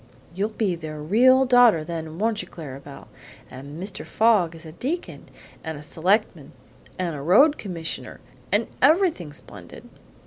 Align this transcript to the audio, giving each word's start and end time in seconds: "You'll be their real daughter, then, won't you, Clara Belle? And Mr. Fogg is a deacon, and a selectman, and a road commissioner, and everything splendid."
"You'll 0.33 0.49
be 0.49 0.73
their 0.73 0.99
real 0.99 1.45
daughter, 1.45 1.83
then, 1.83 2.17
won't 2.17 2.41
you, 2.41 2.47
Clara 2.47 2.79
Belle? 2.79 3.07
And 3.51 3.79
Mr. 3.79 4.03
Fogg 4.03 4.55
is 4.55 4.65
a 4.65 4.71
deacon, 4.71 5.29
and 5.63 5.77
a 5.77 5.83
selectman, 5.83 6.53
and 6.97 7.15
a 7.15 7.21
road 7.21 7.59
commissioner, 7.59 8.19
and 8.51 8.65
everything 8.81 9.31
splendid." 9.31 9.87